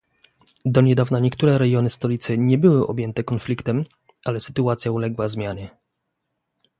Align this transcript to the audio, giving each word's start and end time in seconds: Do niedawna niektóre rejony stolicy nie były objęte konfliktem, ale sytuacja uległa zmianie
Do 0.65 0.81
niedawna 0.81 1.19
niektóre 1.19 1.57
rejony 1.57 1.89
stolicy 1.89 2.37
nie 2.37 2.57
były 2.57 2.87
objęte 2.87 3.23
konfliktem, 3.23 3.85
ale 4.25 4.39
sytuacja 4.39 4.91
uległa 4.91 5.27
zmianie 5.27 5.69